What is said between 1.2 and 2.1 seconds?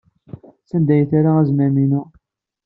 azmam-inu?